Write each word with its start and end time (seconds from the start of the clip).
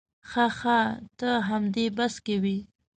ښه 0.29 0.45
ښه 0.59 0.77
ته 1.19 1.29
همدې 1.49 1.85
بس 1.97 2.15
کې 2.25 2.35
وې. 2.43 2.57